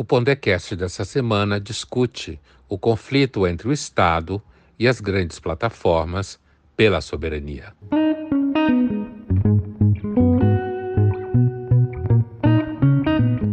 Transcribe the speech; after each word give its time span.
O 0.00 0.04
Pondecast 0.04 0.74
dessa 0.76 1.04
semana 1.04 1.60
discute 1.60 2.40
o 2.66 2.78
conflito 2.78 3.46
entre 3.46 3.68
o 3.68 3.72
Estado 3.72 4.42
e 4.78 4.88
as 4.88 4.98
grandes 4.98 5.38
plataformas 5.38 6.40
pela 6.74 7.02
soberania. 7.02 7.74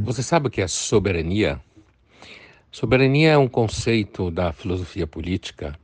Você 0.05 0.23
sabe 0.23 0.47
o 0.47 0.49
que 0.49 0.61
é 0.61 0.69
soberania? 0.69 1.59
Soberania 2.71 3.31
é 3.31 3.37
um 3.37 3.49
conceito 3.49 4.31
da 4.31 4.53
filosofia 4.53 5.05
política 5.05 5.77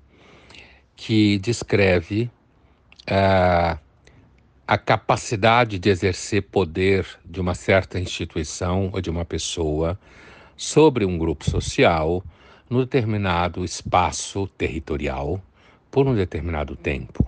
que 0.95 1.39
descreve 1.39 2.31
uh, 3.11 3.77
a 4.65 4.77
capacidade 4.77 5.77
de 5.77 5.89
exercer 5.89 6.43
poder 6.43 7.05
de 7.25 7.41
uma 7.41 7.53
certa 7.53 7.99
instituição 7.99 8.91
ou 8.93 9.01
de 9.01 9.09
uma 9.09 9.25
pessoa 9.25 9.99
sobre 10.63 11.03
um 11.03 11.17
grupo 11.17 11.43
social 11.43 12.23
no 12.69 12.79
determinado 12.79 13.65
espaço 13.65 14.47
territorial 14.57 15.43
por 15.91 16.07
um 16.07 16.15
determinado 16.15 16.73
tempo. 16.73 17.27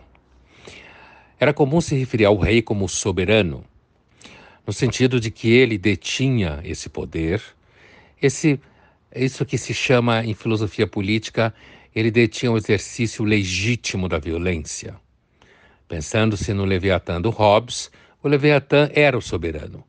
Era 1.37 1.53
comum 1.53 1.81
se 1.81 1.95
referir 1.95 2.23
ao 2.23 2.37
rei 2.37 2.61
como 2.61 2.87
soberano, 2.87 3.65
no 4.65 4.71
sentido 4.71 5.19
de 5.19 5.29
que 5.29 5.51
ele 5.51 5.77
detinha 5.77 6.61
esse 6.63 6.87
poder, 6.87 7.43
esse 8.21 8.57
isso 9.13 9.45
que 9.45 9.57
se 9.57 9.73
chama 9.73 10.23
em 10.23 10.33
filosofia 10.33 10.87
política, 10.87 11.53
ele 11.93 12.09
detinha 12.09 12.53
o 12.53 12.57
exercício 12.57 13.25
legítimo 13.25 14.07
da 14.07 14.17
violência. 14.17 14.95
Pensando-se 15.89 16.53
no 16.53 16.63
Leviatã 16.63 17.21
do 17.21 17.31
Hobbes, 17.31 17.91
o 18.23 18.29
Leviatã 18.29 18.89
era 18.93 19.17
o 19.17 19.21
soberano. 19.21 19.83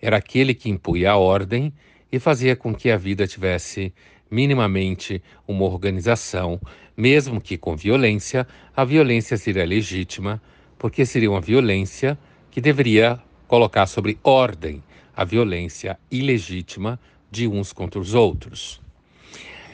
Era 0.00 0.18
aquele 0.18 0.54
que 0.54 0.70
impunha 0.70 1.12
a 1.12 1.16
ordem 1.16 1.72
e 2.10 2.18
fazia 2.18 2.56
com 2.56 2.74
que 2.74 2.90
a 2.90 2.96
vida 2.96 3.26
tivesse 3.26 3.92
minimamente 4.30 5.22
uma 5.46 5.64
organização, 5.64 6.60
mesmo 6.96 7.40
que 7.40 7.56
com 7.56 7.76
violência, 7.76 8.46
a 8.76 8.84
violência 8.84 9.36
seria 9.36 9.64
legítima, 9.64 10.40
porque 10.78 11.04
seria 11.04 11.30
uma 11.30 11.40
violência 11.40 12.18
que 12.50 12.60
deveria 12.60 13.18
colocar 13.46 13.86
sobre 13.86 14.18
ordem 14.22 14.82
a 15.14 15.24
violência 15.24 15.98
ilegítima 16.10 16.98
de 17.30 17.46
uns 17.46 17.72
contra 17.72 18.00
os 18.00 18.14
outros. 18.14 18.80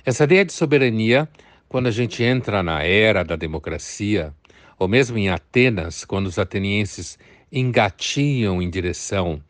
Essa 0.04 0.24
ideia 0.24 0.44
de 0.44 0.52
soberania, 0.52 1.28
quando 1.68 1.86
a 1.86 1.90
gente 1.90 2.22
entra 2.22 2.62
na 2.62 2.82
era 2.82 3.24
da 3.24 3.36
democracia, 3.36 4.32
ou 4.78 4.88
mesmo 4.88 5.18
em 5.18 5.28
Atenas, 5.28 6.04
quando 6.04 6.26
os 6.26 6.38
atenienses 6.38 7.18
engatiam 7.50 8.60
em 8.60 8.68
direção 8.68 9.40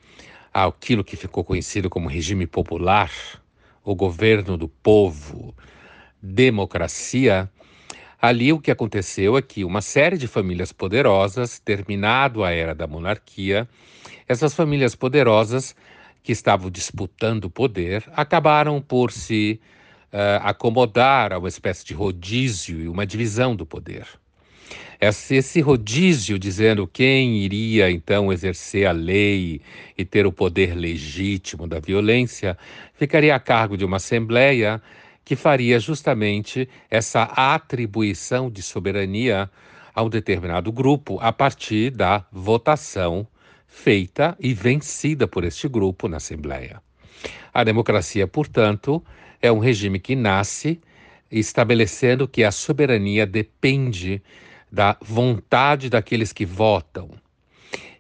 àquilo 0.65 1.05
que 1.05 1.17
ficou 1.17 1.45
conhecido 1.45 1.91
como 1.91 2.09
regime 2.09 2.47
popular, 2.47 3.11
o 3.85 3.95
governo 3.95 4.57
do 4.57 4.69
povo, 4.69 5.55
democracia, 6.23 7.51
ali 8.19 8.55
o 8.55 8.59
que 8.59 8.71
aconteceu 8.71 9.37
é 9.37 9.43
que 9.43 9.65
uma 9.65 9.83
série 9.83 10.17
de 10.17 10.27
famílias 10.27 10.73
poderosas, 10.73 11.59
terminado 11.59 12.43
a 12.43 12.53
era 12.53 12.75
da 12.75 12.87
monarquia, 12.87 13.69
essas 14.27 14.55
famílias 14.55 14.95
poderosas 14.95 15.77
que 16.23 16.33
estavam 16.33 16.71
disputando 16.71 17.45
o 17.45 17.51
poder 17.51 18.03
acabaram 18.15 18.81
por 18.81 19.12
se 19.12 19.61
uh, 20.11 20.41
acomodar 20.43 21.34
a 21.34 21.39
uma 21.39 21.49
espécie 21.49 21.84
de 21.84 21.93
rodízio 21.93 22.81
e 22.81 22.89
uma 22.89 23.07
divisão 23.07 23.55
do 23.55 23.67
poder. 23.67 24.07
Esse 25.01 25.61
rodízio 25.61 26.39
dizendo 26.39 26.87
quem 26.87 27.37
iria 27.39 27.91
então 27.91 28.33
exercer 28.33 28.87
a 28.87 28.93
lei 28.93 29.61
e 29.97 30.05
ter 30.05 30.27
o 30.27 30.33
poder 30.33 30.75
legítimo 30.75 31.67
da 31.67 31.79
violência 31.79 32.57
ficaria 32.95 33.35
a 33.35 33.41
cargo 33.41 33.77
de 33.77 33.85
uma 33.85 33.99
assembleia 33.99 34.81
que 35.25 35.37
faria 35.37 35.79
justamente 35.79 36.69
essa 36.91 37.25
atribuição 37.25 38.51
de 38.51 38.62
soberania 38.62 39.51
a 39.95 40.03
um 40.03 40.09
determinado 40.09 40.71
grupo 40.71 41.19
a 41.21 41.33
partir 41.33 41.91
da 41.91 42.25
votação 42.31 43.27
feita 43.67 44.37
e 44.41 44.55
vencida 44.55 45.27
por 45.27 45.45
este 45.45 45.69
grupo 45.69 46.09
na 46.09 46.19
Assembleia. 46.19 46.81
A 47.53 47.65
democracia, 47.65 48.27
portanto, 48.27 49.05
é 49.43 49.51
um 49.51 49.59
regime 49.59 49.99
que 49.99 50.15
nasce 50.15 50.81
estabelecendo 51.31 52.29
que 52.29 52.45
a 52.45 52.53
soberania 52.53 53.27
depende 53.27 54.23
da 54.71 54.97
vontade 55.00 55.88
daqueles 55.88 56.32
que 56.32 56.44
votam. 56.44 57.10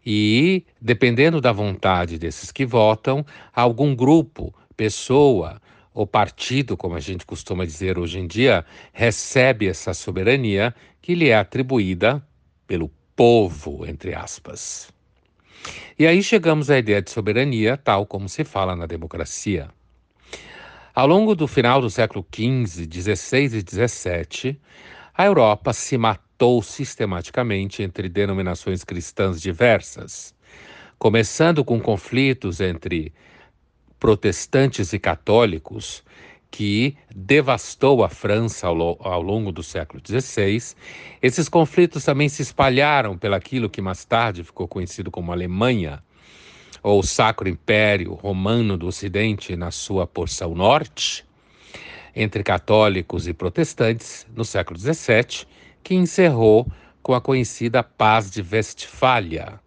E, 0.04 0.64
dependendo 0.80 1.40
da 1.40 1.50
vontade 1.50 2.18
desses 2.18 2.52
que 2.52 2.64
votam, 2.64 3.26
algum 3.52 3.94
grupo, 3.94 4.54
pessoa 4.76 5.60
ou 5.92 6.06
partido, 6.06 6.76
como 6.76 6.94
a 6.94 7.00
gente 7.00 7.24
costuma 7.24 7.64
dizer 7.64 7.98
hoje 7.98 8.18
em 8.18 8.26
dia, 8.26 8.64
recebe 8.92 9.66
essa 9.66 9.94
soberania 9.94 10.74
que 11.00 11.14
lhe 11.14 11.30
é 11.30 11.36
atribuída 11.36 12.24
pelo 12.66 12.90
povo, 13.16 13.86
entre 13.86 14.14
aspas. 14.14 14.92
E 15.98 16.06
aí 16.06 16.22
chegamos 16.22 16.70
à 16.70 16.78
ideia 16.78 17.00
de 17.00 17.10
soberania, 17.10 17.76
tal 17.76 18.06
como 18.06 18.28
se 18.28 18.44
fala 18.44 18.76
na 18.76 18.86
democracia. 18.86 19.70
Ao 20.94 21.06
longo 21.06 21.34
do 21.34 21.48
final 21.48 21.80
do 21.80 21.90
século 21.90 22.24
XV, 22.34 22.88
XVI 22.90 23.44
e 23.44 23.60
XVII, 23.60 24.60
a 25.14 25.24
Europa 25.24 25.72
se 25.72 25.98
matou 25.98 26.25
sistematicamente 26.62 27.82
entre 27.82 28.08
denominações 28.08 28.84
cristãs 28.84 29.40
diversas, 29.40 30.34
começando 30.98 31.64
com 31.64 31.80
conflitos 31.80 32.60
entre 32.60 33.12
protestantes 33.98 34.92
e 34.92 34.98
católicos, 34.98 36.04
que 36.50 36.96
devastou 37.14 38.04
a 38.04 38.08
França 38.08 38.66
ao, 38.66 38.78
ao, 39.06 39.20
longo 39.20 39.52
do 39.52 39.62
século 39.62 40.02
XVI. 40.06 40.74
Esses 41.20 41.48
conflitos 41.48 42.04
também 42.04 42.28
se 42.28 42.42
espalharam 42.42 43.18
pelaquilo 43.18 43.68
que 43.68 43.82
mais 43.82 44.04
tarde 44.04 44.44
ficou 44.44 44.66
conhecido 44.68 45.10
como 45.10 45.32
Alemanha, 45.32 46.02
ou 46.82 47.02
Sacro 47.02 47.48
Império 47.48 48.14
Romano 48.14 48.76
do 48.76 48.86
Ocidente 48.86 49.56
na 49.56 49.70
sua 49.70 50.06
porção 50.06 50.54
norte, 50.54 51.26
entre 52.14 52.42
católicos 52.42 53.26
e 53.26 53.34
protestantes 53.34 54.26
no 54.34 54.44
século 54.44 54.78
XVII, 54.78 55.46
que 55.86 55.94
encerrou 55.94 56.66
com 57.00 57.14
a 57.14 57.20
conhecida 57.20 57.80
Paz 57.80 58.28
de 58.28 58.42
Westfália, 58.42 59.60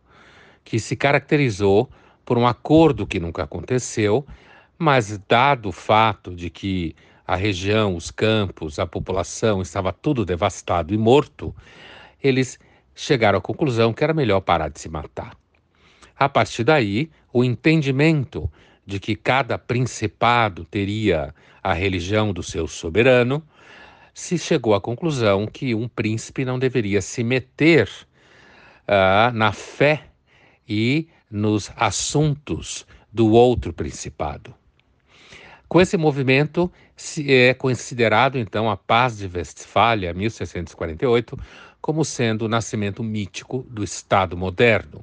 que 0.66 0.78
se 0.78 0.94
caracterizou 0.94 1.90
por 2.26 2.38
um 2.38 2.46
acordo 2.46 3.08
que 3.08 3.22
nunca 3.22 3.44
aconteceu, 3.44 4.28
mas 4.78 5.18
dado 5.30 5.70
o 5.70 5.72
fato 5.72 6.36
de 6.36 6.50
que 6.50 6.94
a 7.26 7.38
região, 7.38 7.96
os 7.96 8.12
campos, 8.12 8.80
a 8.80 8.86
população 8.86 9.62
estava 9.62 9.94
tudo 9.94 10.26
devastado 10.26 10.94
e 10.94 10.98
morto, 10.98 11.56
eles 12.22 12.60
chegaram 12.94 13.40
à 13.40 13.42
conclusão 13.42 13.94
que 13.94 14.04
era 14.04 14.14
melhor 14.14 14.42
parar 14.42 14.68
de 14.68 14.82
se 14.82 14.90
matar. 14.90 15.38
A 16.18 16.28
partir 16.28 16.66
daí, 16.66 17.10
o 17.32 17.46
entendimento 17.46 18.52
de 18.86 19.00
que 19.00 19.16
cada 19.16 19.58
principado 19.58 20.66
teria 20.66 21.34
a 21.64 21.72
religião 21.72 22.34
do 22.34 22.44
seu 22.44 22.68
soberano, 22.68 23.42
se 24.20 24.38
chegou 24.38 24.76
à 24.76 24.82
conclusão 24.82 25.48
que 25.48 25.74
um 25.74 25.88
príncipe 25.88 26.44
não 26.44 26.60
deveria 26.60 27.02
se 27.02 27.24
meter 27.24 27.90
uh, 28.86 29.34
na 29.34 29.54
fé 29.54 30.04
e 30.68 31.08
nos 31.32 31.72
assuntos 31.78 32.86
do 33.12 33.32
outro 33.32 33.72
principado. 33.72 34.54
Com 35.70 35.80
esse 35.80 35.96
movimento, 35.96 36.70
se 36.98 37.34
é 37.34 37.54
considerado 37.54 38.38
então 38.38 38.70
a 38.70 38.76
Paz 38.76 39.20
de 39.20 39.30
Westfália, 39.34 40.14
1648, 40.14 41.40
como 41.80 42.04
sendo 42.04 42.44
o 42.44 42.50
nascimento 42.50 43.02
mítico 43.02 43.66
do 43.70 43.86
Estado 43.86 44.36
moderno, 44.36 45.02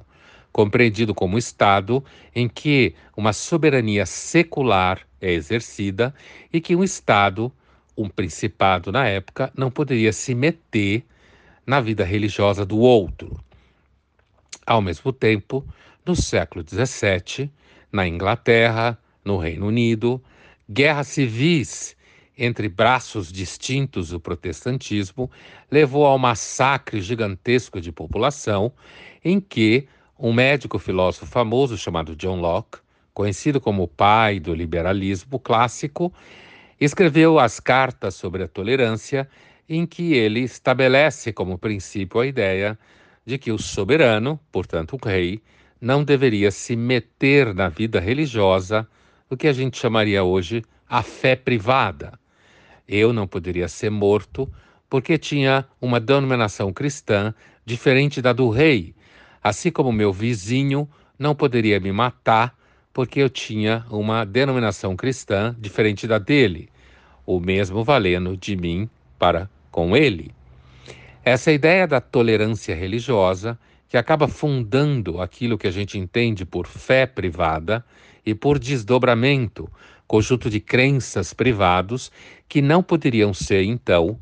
compreendido 0.51 1.15
como 1.15 1.39
Estado 1.39 2.03
em 2.35 2.47
que 2.47 2.93
uma 3.15 3.33
soberania 3.33 4.05
secular 4.05 5.01
é 5.19 5.31
exercida 5.31 6.13
e 6.53 6.61
que 6.61 6.75
um 6.75 6.83
Estado, 6.83 7.51
um 7.97 8.07
principado 8.07 8.91
na 8.91 9.07
época, 9.07 9.51
não 9.57 9.71
poderia 9.71 10.13
se 10.13 10.35
meter 10.35 11.03
na 11.65 11.81
vida 11.81 12.05
religiosa 12.05 12.65
do 12.65 12.77
outro. 12.77 13.37
Ao 14.65 14.81
mesmo 14.81 15.11
tempo, 15.11 15.65
no 16.05 16.15
século 16.15 16.63
XVII, 16.63 17.51
na 17.91 18.07
Inglaterra, 18.07 18.97
no 19.25 19.37
Reino 19.37 19.67
Unido, 19.67 20.21
guerras 20.69 21.07
civis 21.07 21.97
entre 22.37 22.69
braços 22.69 23.31
distintos 23.31 24.09
do 24.09 24.19
protestantismo 24.19 25.29
levou 25.71 26.05
ao 26.05 26.19
massacre 26.19 27.01
gigantesco 27.01 27.81
de 27.81 27.91
população, 27.91 28.71
em 29.25 29.39
que 29.39 29.87
um 30.19 30.31
médico 30.31 30.77
filósofo 30.77 31.25
famoso 31.25 31.77
chamado 31.77 32.15
John 32.15 32.39
Locke, 32.39 32.79
conhecido 33.13 33.59
como 33.59 33.83
o 33.83 33.87
pai 33.87 34.39
do 34.39 34.53
liberalismo 34.53 35.39
clássico, 35.39 36.13
escreveu 36.79 37.39
as 37.39 37.59
Cartas 37.59 38.15
sobre 38.15 38.43
a 38.43 38.47
Tolerância, 38.47 39.27
em 39.67 39.85
que 39.85 40.13
ele 40.13 40.41
estabelece 40.41 41.33
como 41.33 41.57
princípio 41.57 42.19
a 42.19 42.27
ideia 42.27 42.77
de 43.25 43.37
que 43.37 43.51
o 43.51 43.57
soberano, 43.57 44.39
portanto 44.51 44.97
o 45.01 45.05
rei, 45.05 45.41
não 45.81 46.03
deveria 46.03 46.49
se 46.51 46.75
meter 46.75 47.53
na 47.53 47.69
vida 47.69 47.99
religiosa 47.99 48.87
do 49.29 49.35
que 49.35 49.47
a 49.47 49.53
gente 49.53 49.77
chamaria 49.77 50.23
hoje 50.23 50.63
a 50.89 51.03
fé 51.03 51.35
privada. 51.35 52.17
Eu 52.87 53.11
não 53.11 53.27
poderia 53.27 53.67
ser 53.67 53.89
morto 53.89 54.49
porque 54.89 55.17
tinha 55.17 55.65
uma 55.81 55.99
denominação 55.99 56.71
cristã 56.71 57.33
diferente 57.65 58.21
da 58.21 58.31
do 58.31 58.49
rei, 58.49 58.95
assim 59.43 59.69
como 59.69 59.91
meu 59.91 60.13
vizinho 60.13 60.89
não 61.19 61.35
poderia 61.35 61.79
me 61.79 61.91
matar 61.91 62.55
porque 62.97 63.19
eu 63.19 63.29
tinha 63.29 63.85
uma 63.91 64.25
denominação 64.25 64.95
cristã 64.95 65.55
diferente 65.59 66.07
da 66.07 66.17
dele, 66.17 66.67
o 67.27 67.39
mesmo 67.39 67.83
valendo 67.83 68.35
de 68.35 68.55
mim 68.55 68.89
para 69.19 69.47
com 69.69 69.95
ele. 69.95 70.31
Essa 71.23 71.51
ideia 71.51 71.85
da 71.85 72.01
tolerância 72.01 72.73
religiosa, 72.73 73.55
que 73.87 73.97
acaba 73.97 74.27
fundando 74.27 75.21
aquilo 75.21 75.59
que 75.59 75.67
a 75.67 75.71
gente 75.71 75.95
entende 75.95 76.43
por 76.43 76.65
fé 76.65 77.05
privada 77.05 77.85
e 78.25 78.33
por 78.33 78.57
desdobramento, 78.57 79.71
conjunto 80.07 80.49
de 80.49 80.59
crenças 80.59 81.35
privados 81.35 82.11
que 82.49 82.63
não 82.63 82.81
poderiam 82.81 83.31
ser, 83.31 83.61
então, 83.61 84.07
uh, 84.07 84.19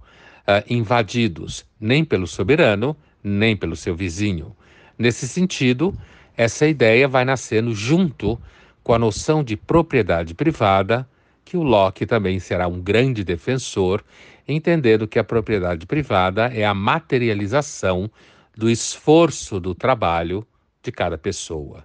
invadidos 0.70 1.66
nem 1.80 2.04
pelo 2.04 2.28
soberano, 2.28 2.94
nem 3.24 3.56
pelo 3.56 3.78
seu 3.78 3.96
vizinho. 3.96 4.54
Nesse 5.00 5.30
sentido, 5.30 5.98
essa 6.36 6.68
ideia 6.68 7.08
vai 7.08 7.24
nascendo 7.24 7.74
junto 7.74 8.38
com 8.86 8.94
a 8.94 9.00
noção 9.00 9.44
de 9.44 9.58
propriedade 9.58 10.36
privada, 10.36 11.10
que 11.44 11.58
o 11.58 11.64
Locke 11.64 12.06
também 12.06 12.40
será 12.40 12.68
um 12.68 12.80
grande 12.80 13.24
defensor, 13.24 14.06
entendendo 14.48 15.08
que 15.08 15.18
a 15.18 15.24
propriedade 15.24 15.88
privada 15.88 16.54
é 16.54 16.64
a 16.64 16.74
materialização 16.74 18.08
do 18.56 18.70
esforço 18.70 19.60
do 19.60 19.74
trabalho 19.74 20.46
de 20.84 20.92
cada 20.92 21.18
pessoa. 21.18 21.84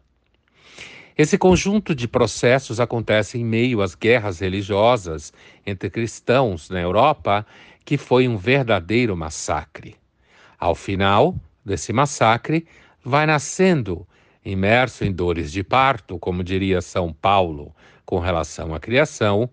Esse 1.17 1.39
conjunto 1.39 1.95
de 1.95 2.07
processos 2.07 2.81
acontece 2.81 3.39
em 3.39 3.45
meio 3.47 3.81
às 3.81 3.95
guerras 3.95 4.41
religiosas 4.41 5.33
entre 5.67 5.89
cristãos 5.89 6.69
na 6.69 6.83
Europa, 6.83 7.47
que 7.83 7.97
foi 7.97 8.29
um 8.29 8.37
verdadeiro 8.37 9.17
massacre. 9.17 9.97
Ao 10.59 10.75
final 10.75 11.35
desse 11.65 11.95
massacre, 11.95 12.67
vai 13.03 13.25
nascendo, 13.25 14.07
imerso 14.45 15.05
em 15.05 15.13
dores 15.13 15.53
de 15.53 15.63
parto, 15.63 16.19
como 16.19 16.43
diria 16.43 16.81
São 16.81 17.13
Paulo 17.13 17.75
com 18.05 18.19
relação 18.19 18.75
à 18.75 18.81
criação, 18.81 19.49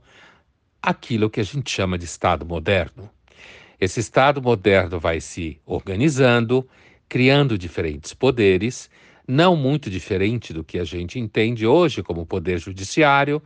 aquilo 0.81 1.29
que 1.29 1.39
a 1.39 1.43
gente 1.43 1.69
chama 1.69 1.97
de 1.97 2.05
Estado 2.05 2.45
moderno. 2.45 3.09
Esse 3.79 3.99
Estado 3.99 4.41
moderno 4.41 4.99
vai 4.99 5.21
se 5.21 5.59
organizando, 5.65 6.67
criando 7.07 7.57
diferentes 7.57 8.13
poderes, 8.13 8.89
não 9.27 9.55
muito 9.55 9.89
diferente 9.89 10.53
do 10.53 10.63
que 10.63 10.79
a 10.79 10.83
gente 10.83 11.19
entende 11.19 11.67
hoje 11.67 12.01
como 12.01 12.25
poder 12.25 12.57
judiciário. 12.59 13.41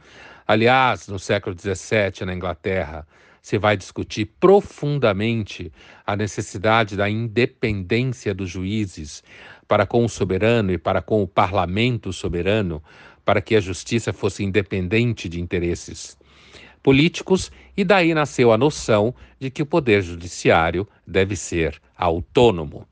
Aliás, 0.47 1.07
no 1.07 1.19
século 1.19 1.55
XVII, 1.57 2.25
na 2.25 2.33
Inglaterra, 2.33 3.05
se 3.41 3.57
vai 3.57 3.75
discutir 3.75 4.25
profundamente 4.39 5.71
a 6.05 6.15
necessidade 6.15 6.95
da 6.95 7.09
independência 7.09 8.33
dos 8.33 8.49
juízes 8.49 9.23
para 9.67 9.85
com 9.85 10.05
o 10.05 10.09
soberano 10.09 10.71
e 10.71 10.77
para 10.77 11.01
com 11.01 11.23
o 11.23 11.27
parlamento 11.27 12.13
soberano, 12.13 12.83
para 13.25 13.41
que 13.41 13.55
a 13.55 13.61
justiça 13.61 14.13
fosse 14.13 14.43
independente 14.43 15.27
de 15.27 15.39
interesses 15.39 16.17
políticos, 16.83 17.51
e 17.77 17.83
daí 17.83 18.13
nasceu 18.13 18.51
a 18.51 18.57
noção 18.57 19.13
de 19.39 19.49
que 19.49 19.61
o 19.61 19.65
poder 19.65 20.01
judiciário 20.01 20.87
deve 21.05 21.35
ser 21.35 21.79
autônomo. 21.95 22.87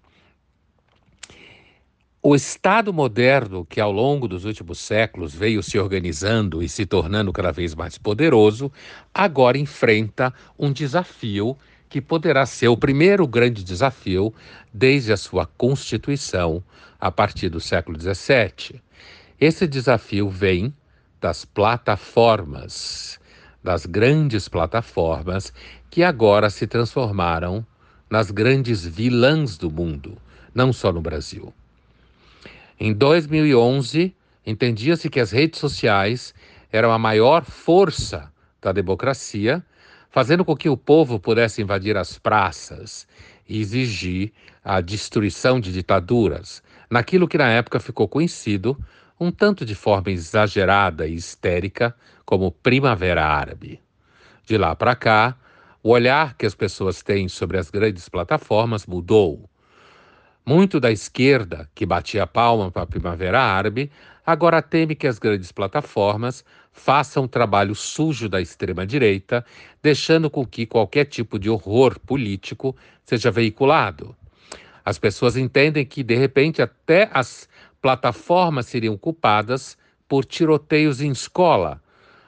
O 2.21 2.35
Estado 2.35 2.91
moderno, 2.91 3.65
que 3.65 3.79
ao 3.79 3.93
longo 3.93 4.27
dos 4.27 4.43
últimos 4.43 4.79
séculos 4.79 5.33
veio 5.33 5.63
se 5.63 5.79
organizando 5.79 6.61
e 6.61 6.67
se 6.67 6.85
tornando 6.85 7.31
cada 7.31 7.49
vez 7.49 7.73
mais 7.73 7.97
poderoso, 7.97 8.69
agora 9.13 9.57
enfrenta 9.57 10.33
um 10.57 10.69
desafio 10.69 11.57
que 11.87 12.01
poderá 12.01 12.45
ser 12.45 12.67
o 12.67 12.75
primeiro 12.75 13.25
grande 13.25 13.63
desafio 13.63 14.33
desde 14.73 15.13
a 15.13 15.17
sua 15.17 15.45
constituição, 15.45 16.61
a 16.99 17.09
partir 17.09 17.47
do 17.47 17.61
século 17.61 17.97
XVII. 17.97 18.81
Esse 19.39 19.65
desafio 19.65 20.27
vem 20.27 20.73
das 21.21 21.45
plataformas, 21.45 23.17
das 23.63 23.85
grandes 23.85 24.49
plataformas 24.49 25.53
que 25.89 26.03
agora 26.03 26.49
se 26.49 26.67
transformaram 26.67 27.65
nas 28.09 28.29
grandes 28.29 28.85
vilãs 28.85 29.57
do 29.57 29.71
mundo, 29.71 30.17
não 30.53 30.73
só 30.73 30.91
no 30.91 30.99
Brasil. 30.99 31.53
Em 32.81 32.93
2011, 32.93 34.15
entendia-se 34.45 35.09
que 35.09 35.19
as 35.19 35.31
redes 35.31 35.59
sociais 35.59 36.33
eram 36.71 36.93
a 36.93 36.97
maior 36.97 37.43
força 37.43 38.31
da 38.61 38.71
democracia, 38.71 39.61
fazendo 40.09 40.45
com 40.45 40.55
que 40.55 40.69
o 40.69 40.77
povo 40.77 41.19
pudesse 41.19 41.61
invadir 41.61 41.97
as 41.97 42.17
praças 42.17 43.05
e 43.47 43.59
exigir 43.59 44.31
a 44.63 44.79
destruição 44.79 45.59
de 45.59 45.73
ditaduras, 45.73 46.63
naquilo 46.89 47.27
que 47.27 47.37
na 47.37 47.49
época 47.49 47.81
ficou 47.81 48.07
conhecido, 48.07 48.77
um 49.19 49.29
tanto 49.29 49.65
de 49.65 49.75
forma 49.75 50.09
exagerada 50.09 51.05
e 51.05 51.15
histérica, 51.15 51.93
como 52.25 52.49
Primavera 52.49 53.25
Árabe. 53.25 53.81
De 54.45 54.57
lá 54.57 54.73
para 54.73 54.95
cá, 54.95 55.35
o 55.83 55.89
olhar 55.89 56.33
que 56.35 56.45
as 56.45 56.55
pessoas 56.55 57.03
têm 57.03 57.27
sobre 57.27 57.57
as 57.57 57.69
grandes 57.69 58.07
plataformas 58.07 58.85
mudou. 58.85 59.48
Muito 60.49 60.79
da 60.79 60.91
esquerda, 60.91 61.69
que 61.75 61.85
batia 61.85 62.25
palma 62.25 62.71
para 62.71 62.81
a 62.81 62.87
Primavera 62.87 63.39
Árabe, 63.39 63.91
agora 64.25 64.63
teme 64.63 64.95
que 64.95 65.05
as 65.05 65.19
grandes 65.19 65.51
plataformas 65.51 66.43
façam 66.71 67.25
o 67.25 67.27
trabalho 67.27 67.75
sujo 67.75 68.27
da 68.27 68.41
extrema-direita, 68.41 69.45
deixando 69.79 70.27
com 70.27 70.43
que 70.43 70.65
qualquer 70.65 71.05
tipo 71.05 71.37
de 71.37 71.51
horror 71.51 71.99
político 71.99 72.75
seja 73.05 73.29
veiculado. 73.29 74.15
As 74.83 74.97
pessoas 74.97 75.37
entendem 75.37 75.85
que, 75.85 76.01
de 76.01 76.15
repente, 76.15 76.63
até 76.63 77.07
as 77.13 77.47
plataformas 77.79 78.65
seriam 78.65 78.97
culpadas 78.97 79.77
por 80.07 80.25
tiroteios 80.25 80.99
em 80.99 81.11
escola, 81.11 81.79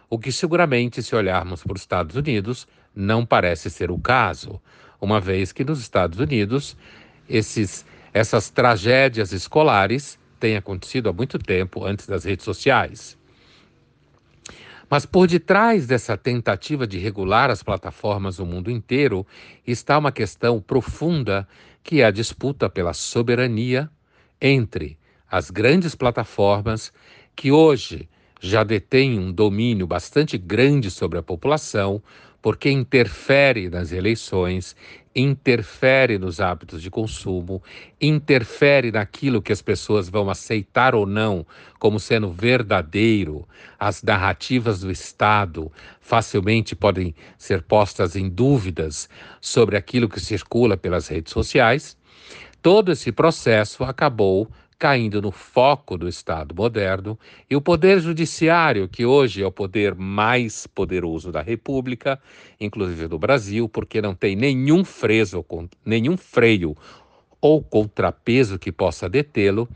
o 0.07 0.19
que 0.19 0.31
seguramente, 0.31 1.01
se 1.01 1.15
olharmos 1.15 1.63
para 1.63 1.73
os 1.73 1.81
Estados 1.81 2.15
Unidos, 2.15 2.67
não 2.95 3.25
parece 3.25 3.67
ser 3.71 3.89
o 3.89 3.97
caso, 3.97 4.61
uma 5.01 5.19
vez 5.19 5.51
que 5.51 5.63
nos 5.63 5.79
Estados 5.79 6.19
Unidos 6.19 6.77
esses 7.27 7.83
essas 8.13 8.49
tragédias 8.49 9.31
escolares 9.31 10.19
têm 10.39 10.57
acontecido 10.57 11.09
há 11.09 11.13
muito 11.13 11.37
tempo 11.37 11.85
antes 11.85 12.07
das 12.07 12.25
redes 12.25 12.43
sociais. 12.43 13.17
Mas 14.89 15.05
por 15.05 15.27
detrás 15.27 15.87
dessa 15.87 16.17
tentativa 16.17 16.85
de 16.85 16.97
regular 16.97 17.49
as 17.49 17.63
plataformas 17.63 18.39
no 18.39 18.45
mundo 18.45 18.69
inteiro 18.69 19.25
está 19.65 19.97
uma 19.97 20.11
questão 20.11 20.59
profunda 20.59 21.47
que 21.81 22.01
é 22.01 22.05
a 22.05 22.11
disputa 22.11 22.69
pela 22.69 22.93
soberania 22.93 23.89
entre 24.41 24.97
as 25.29 25.49
grandes 25.49 25.95
plataformas 25.95 26.91
que 27.35 27.51
hoje 27.51 28.09
já 28.41 28.63
detêm 28.63 29.17
um 29.17 29.31
domínio 29.31 29.87
bastante 29.87 30.37
grande 30.37 30.91
sobre 30.91 31.19
a 31.19 31.23
população, 31.23 32.01
porque 32.41 32.69
interfere 32.69 33.69
nas 33.69 33.91
eleições, 33.91 34.75
interfere 35.15 36.17
nos 36.17 36.39
hábitos 36.39 36.81
de 36.81 36.89
consumo, 36.89 37.61
interfere 37.99 38.91
naquilo 38.91 39.41
que 39.41 39.51
as 39.51 39.61
pessoas 39.61 40.09
vão 40.09 40.29
aceitar 40.29 40.95
ou 40.95 41.05
não 41.05 41.45
como 41.79 41.99
sendo 41.99 42.31
verdadeiro. 42.31 43.47
As 43.79 44.01
narrativas 44.01 44.79
do 44.79 44.91
Estado 44.91 45.71
facilmente 45.99 46.75
podem 46.75 47.13
ser 47.37 47.61
postas 47.61 48.15
em 48.15 48.29
dúvidas 48.29 49.09
sobre 49.39 49.77
aquilo 49.77 50.07
que 50.07 50.19
circula 50.19 50.77
pelas 50.77 51.07
redes 51.07 51.33
sociais. 51.33 51.97
Todo 52.61 52.91
esse 52.91 53.11
processo 53.11 53.83
acabou 53.83 54.47
caindo 54.81 55.21
no 55.21 55.29
foco 55.29 55.95
do 55.95 56.09
Estado 56.09 56.55
moderno, 56.55 57.15
e 57.47 57.55
o 57.55 57.61
Poder 57.61 57.99
Judiciário, 57.99 58.89
que 58.89 59.05
hoje 59.05 59.43
é 59.43 59.45
o 59.45 59.51
poder 59.51 59.93
mais 59.93 60.65
poderoso 60.65 61.31
da 61.31 61.39
República, 61.39 62.19
inclusive 62.59 63.07
do 63.07 63.19
Brasil, 63.19 63.69
porque 63.69 64.01
não 64.01 64.15
tem 64.15 64.35
nenhum 64.35 64.83
freio, 64.83 65.45
nenhum 65.85 66.17
freio 66.17 66.75
ou 67.39 67.61
contrapeso 67.61 68.57
que 68.57 68.71
possa 68.71 69.07
detê-lo, 69.07 69.69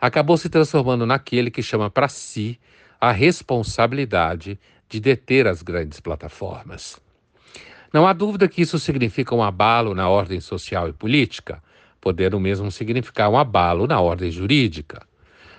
acabou 0.00 0.36
se 0.36 0.48
transformando 0.48 1.06
naquele 1.06 1.52
que 1.52 1.62
chama 1.62 1.88
para 1.88 2.08
si 2.08 2.58
a 3.00 3.12
responsabilidade 3.12 4.58
de 4.88 4.98
deter 4.98 5.46
as 5.46 5.62
grandes 5.62 6.00
plataformas. 6.00 7.00
Não 7.94 8.08
há 8.08 8.12
dúvida 8.12 8.48
que 8.48 8.62
isso 8.62 8.76
significa 8.76 9.36
um 9.36 9.42
abalo 9.42 9.94
na 9.94 10.08
ordem 10.08 10.40
social 10.40 10.88
e 10.88 10.92
política, 10.92 11.62
podendo 12.08 12.40
mesmo 12.40 12.70
significar 12.70 13.28
um 13.28 13.36
abalo 13.36 13.86
na 13.86 14.00
ordem 14.00 14.30
jurídica. 14.30 15.06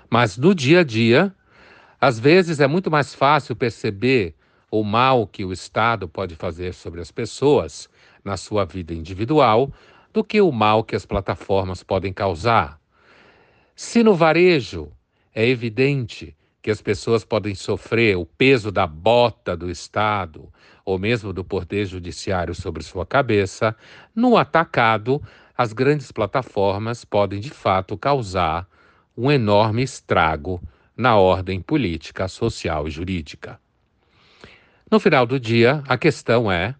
Mas 0.10 0.36
no 0.36 0.56
dia 0.56 0.80
a 0.80 0.84
dia, 0.84 1.32
às 2.02 2.20
vezes 2.20 2.60
é 2.60 2.66
muito 2.66 2.90
mais 2.90 3.14
fácil 3.14 3.56
perceber 3.56 4.34
o 4.72 4.84
mal 4.84 5.28
que 5.28 5.46
o 5.46 5.54
Estado 5.54 6.10
pode 6.10 6.36
fazer 6.36 6.74
sobre 6.74 7.02
as 7.02 7.12
pessoas 7.12 7.88
na 8.26 8.36
sua 8.36 8.66
vida 8.66 8.96
individual 8.96 9.72
do 10.12 10.24
que 10.24 10.42
o 10.42 10.52
mal 10.52 10.84
que 10.84 10.96
as 10.96 11.06
plataformas 11.06 11.84
podem 11.84 12.12
causar. 12.12 12.80
Se 13.76 14.02
no 14.02 14.16
varejo 14.16 14.92
é 15.36 15.48
evidente 15.48 16.36
que 16.64 16.72
as 16.72 16.82
pessoas 16.82 17.24
podem 17.24 17.54
sofrer 17.54 18.18
o 18.18 18.26
peso 18.26 18.72
da 18.72 18.88
bota 18.88 19.56
do 19.56 19.70
Estado 19.70 20.52
ou 20.84 20.98
mesmo 20.98 21.32
do 21.32 21.44
poder 21.44 21.86
judiciário 21.86 22.56
sobre 22.56 22.82
sua 22.82 23.06
cabeça, 23.06 23.76
no 24.16 24.36
atacado, 24.36 25.22
as 25.60 25.74
grandes 25.74 26.10
plataformas 26.10 27.04
podem 27.04 27.42
de 27.42 27.50
fato 27.50 27.98
causar 27.98 28.66
um 29.18 29.30
enorme 29.30 29.84
estrago 29.84 30.62
na 30.96 31.18
ordem 31.18 31.60
política, 31.60 32.30
social 32.30 32.88
e 32.88 32.92
jurídica. 32.92 33.60
No 34.90 35.02
final 35.02 35.26
do 35.26 35.38
dia, 35.38 35.84
a 35.86 35.98
questão 35.98 36.50
é 36.50 36.74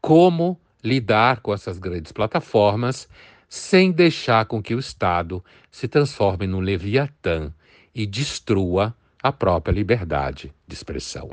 como 0.00 0.60
lidar 0.82 1.42
com 1.42 1.54
essas 1.54 1.78
grandes 1.78 2.10
plataformas 2.10 3.08
sem 3.48 3.92
deixar 3.92 4.46
com 4.46 4.60
que 4.60 4.74
o 4.74 4.80
Estado 4.80 5.44
se 5.70 5.86
transforme 5.86 6.48
num 6.48 6.58
leviatã 6.58 7.54
e 7.94 8.04
destrua 8.04 8.92
a 9.22 9.30
própria 9.30 9.72
liberdade 9.72 10.52
de 10.66 10.74
expressão. 10.74 11.30